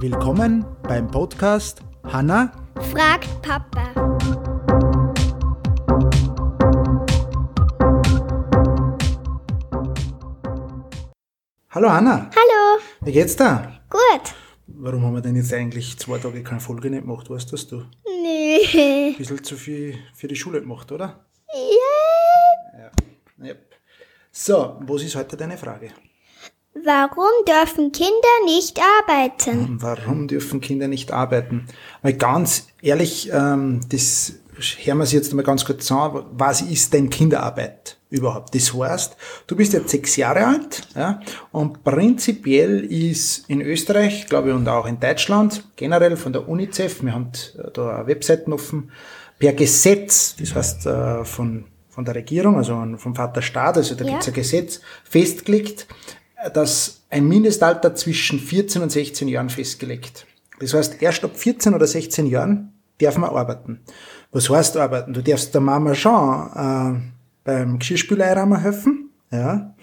[0.00, 2.52] Willkommen beim Podcast Hanna
[2.92, 3.92] fragt Papa.
[11.70, 12.80] Hallo Hanna, Hallo.
[13.00, 13.80] wie geht's da?
[13.88, 14.34] Gut.
[14.66, 17.30] Warum haben wir denn jetzt eigentlich zwei Tage keine Folge nicht gemacht?
[17.30, 17.76] Weißt das du?
[18.04, 18.58] Nö.
[19.08, 21.24] Ein bisschen zu viel für die Schule gemacht, oder?
[21.48, 22.90] Ja.
[23.46, 23.54] Ja.
[24.30, 25.92] So, was ist heute deine Frage?
[26.74, 28.12] Warum dürfen Kinder
[28.46, 29.78] nicht arbeiten?
[29.80, 31.66] Warum dürfen Kinder nicht arbeiten?
[32.02, 34.34] Weil ganz ehrlich, ähm, das
[34.84, 36.24] hören wir uns jetzt mal ganz kurz an.
[36.32, 38.54] Was ist denn Kinderarbeit überhaupt?
[38.54, 41.20] Das heißt, du bist jetzt sechs Jahre alt ja,
[41.52, 47.02] und prinzipiell ist in Österreich, glaube ich, und auch in Deutschland, generell von der UNICEF,
[47.02, 47.30] wir haben
[47.74, 48.90] da Webseiten offen,
[49.38, 54.04] per Gesetz, das heißt äh, von, von der Regierung, also vom Vater Staat, also da
[54.04, 54.12] Ja.
[54.12, 55.86] gibt's ein Gesetz, festgelegt,
[56.50, 60.26] dass ein Mindestalter zwischen 14 und 16 Jahren festgelegt.
[60.60, 63.80] Das heißt, erst ab 14 oder 16 Jahren darf man arbeiten.
[64.30, 65.12] Was heißt arbeiten?
[65.12, 67.00] Du darfst der Mama schon äh,
[67.44, 68.26] beim Geschirrspüler
[68.60, 69.74] helfen, ja,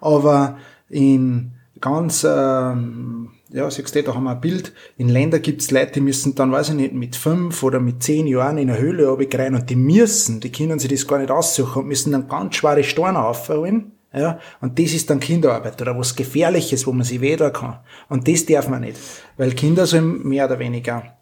[0.00, 5.70] aber in ganz, ähm, ja, siehst du, da haben wir ein Bild, in Ländern gibt's
[5.70, 8.78] Leute, die müssen dann, weiß ich nicht, mit fünf oder mit zehn Jahren in eine
[8.78, 12.28] Höhle runtergreien und die müssen, die können sich das gar nicht aussuchen und müssen dann
[12.28, 17.04] ganz schwere Steine aufholen, ja, und das ist dann Kinderarbeit oder was Gefährliches, wo man
[17.04, 17.80] sich weh kann.
[18.08, 18.98] Und das darf man nicht,
[19.36, 21.16] weil Kinder sollen mehr oder weniger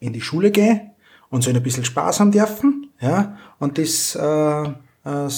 [0.00, 0.90] in die Schule gehen
[1.30, 4.62] und sollen ein bisschen Spaß haben dürfen, ja, und das äh,
[5.04, 5.28] äh,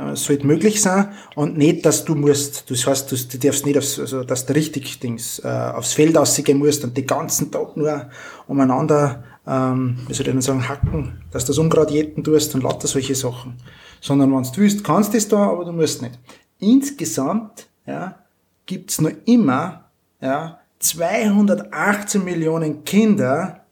[0.00, 1.12] äh, sollte möglich sein.
[1.34, 4.98] Und nicht, dass du musst, das heißt, du, darfst nicht, aufs, also, dass du richtig
[5.00, 8.08] Dings, äh, aufs Feld rausgehen musst und den ganzen Tag nur
[8.46, 12.62] umeinander, ähm, wie soll ich denn sagen, hacken, dass du das Unkraut jäten tust und
[12.62, 13.56] lauter solche Sachen.
[14.00, 16.18] Sondern wenn du willst, kannst du das da, aber du musst nicht.
[16.60, 18.20] Insgesamt, ja,
[18.64, 23.66] gibt's nur immer, ja, 218 Millionen Kinder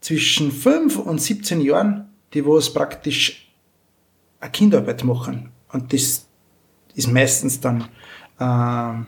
[0.00, 3.50] zwischen 5 und 17 Jahren, die wo es praktisch
[4.40, 5.52] eine Kinderarbeit machen.
[5.72, 6.28] Und das
[6.94, 7.88] ist meistens dann
[8.38, 9.06] ähm,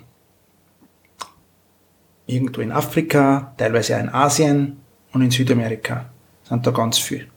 [2.27, 4.81] irgendwo in Afrika, teilweise auch in Asien
[5.13, 6.11] und in Südamerika.
[6.49, 7.29] Sind da ganz viel.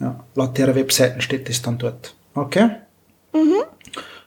[0.00, 2.14] Ja, laut der Webseiten steht das dann dort.
[2.34, 2.70] Okay?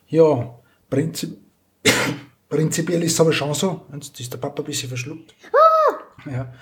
[0.08, 0.56] Ja,
[0.90, 1.38] prinzip
[2.50, 5.36] prinzipiell ist es aber schon so, jetzt ist der Papa ein bisschen verschluckt,
[6.26, 6.54] ja,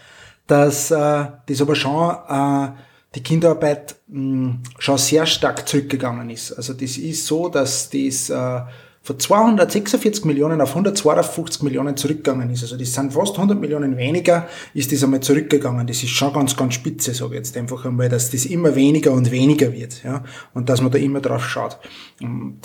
[0.48, 2.72] dass äh, das aber schon äh,
[3.16, 6.52] die Kinderarbeit mh, schon sehr stark zurückgegangen ist.
[6.54, 8.62] Also das ist so, dass das äh,
[9.06, 12.64] von 246 Millionen auf 152 Millionen zurückgegangen ist.
[12.64, 15.86] Also das sind fast 100 Millionen weniger, ist das einmal zurückgegangen.
[15.86, 19.12] Das ist schon ganz, ganz spitze, sage ich jetzt einfach einmal, dass das immer weniger
[19.12, 20.04] und weniger wird.
[20.06, 20.24] Ja?
[20.54, 21.78] Und dass man da immer drauf schaut.
[22.22, 22.60] Und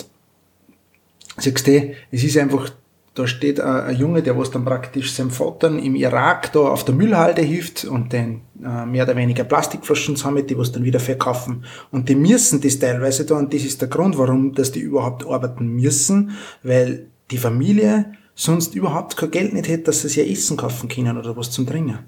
[1.38, 2.70] siehst du, es ist einfach,
[3.18, 6.94] da steht ein, Junge, der was dann praktisch seinem Vater im Irak da auf der
[6.94, 11.64] Müllhalde hilft und den äh, mehr oder weniger Plastikflaschen sammelt, die was dann wieder verkaufen.
[11.90, 15.26] Und die müssen das teilweise da und das ist der Grund, warum dass die überhaupt
[15.26, 16.30] arbeiten müssen,
[16.62, 21.18] weil die Familie sonst überhaupt kein Geld nicht hätte, dass sie sich Essen kaufen können
[21.18, 21.98] oder was zum Trinken.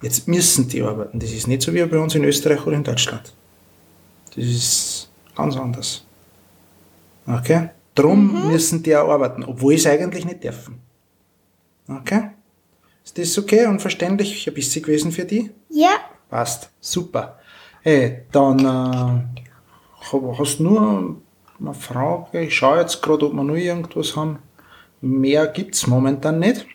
[0.00, 1.18] Jetzt müssen die arbeiten.
[1.18, 3.34] Das ist nicht so wie bei uns in Österreich oder in Deutschland.
[4.34, 6.04] Das ist ganz anders.
[7.26, 7.70] Okay?
[7.96, 10.80] Drum müssen die auch arbeiten, obwohl sie eigentlich nicht dürfen.
[11.88, 12.30] Okay?
[13.04, 15.50] Ist das okay und verständlich ein bisschen gewesen für die?
[15.70, 15.96] Ja.
[16.28, 16.70] Passt.
[16.80, 17.38] Super.
[17.82, 19.40] Hey, dann äh,
[20.38, 21.16] hast du nur
[21.58, 22.40] eine Frage.
[22.42, 24.40] Ich schaue jetzt gerade, ob wir noch irgendwas haben.
[25.00, 26.66] Mehr gibt's momentan nicht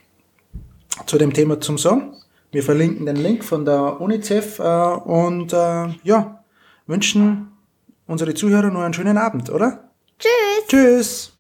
[1.06, 2.14] zu dem Thema zum Sagen.
[2.52, 6.44] Wir verlinken den Link von der UNICEF äh, und äh, ja,
[6.88, 7.52] wünschen
[8.08, 9.91] unsere Zuhörer noch einen schönen Abend, oder?
[10.22, 10.68] Tschüss.
[10.68, 11.30] Tschüss!